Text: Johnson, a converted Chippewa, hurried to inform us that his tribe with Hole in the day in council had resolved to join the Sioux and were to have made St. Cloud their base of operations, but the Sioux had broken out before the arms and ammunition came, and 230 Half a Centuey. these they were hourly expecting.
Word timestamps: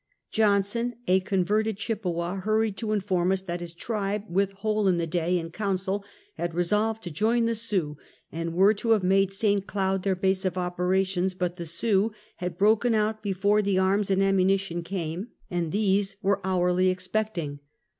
Johnson, 0.31 0.95
a 1.07 1.19
converted 1.19 1.77
Chippewa, 1.77 2.37
hurried 2.37 2.75
to 2.77 2.91
inform 2.91 3.31
us 3.31 3.43
that 3.43 3.59
his 3.59 3.71
tribe 3.71 4.23
with 4.27 4.53
Hole 4.53 4.87
in 4.87 4.97
the 4.97 5.05
day 5.05 5.37
in 5.37 5.51
council 5.51 6.03
had 6.37 6.55
resolved 6.55 7.03
to 7.03 7.11
join 7.11 7.45
the 7.45 7.53
Sioux 7.53 7.97
and 8.31 8.55
were 8.55 8.73
to 8.73 8.93
have 8.93 9.03
made 9.03 9.31
St. 9.31 9.67
Cloud 9.67 10.01
their 10.01 10.15
base 10.15 10.43
of 10.43 10.57
operations, 10.57 11.35
but 11.35 11.57
the 11.57 11.67
Sioux 11.67 12.11
had 12.37 12.57
broken 12.57 12.95
out 12.95 13.21
before 13.21 13.61
the 13.61 13.77
arms 13.77 14.09
and 14.09 14.23
ammunition 14.23 14.81
came, 14.81 15.27
and 15.51 15.65
230 15.65 15.65
Half 15.65 15.65
a 15.65 15.67
Centuey. 15.67 15.71
these 15.71 16.11
they 16.13 16.17
were 16.23 16.41
hourly 16.43 16.89
expecting. 16.89 17.59